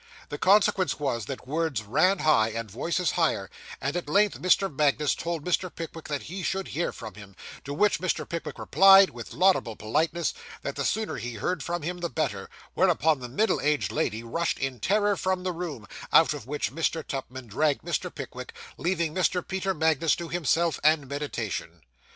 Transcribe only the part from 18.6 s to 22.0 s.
leaving Mr. Peter Magnus to himself and meditation.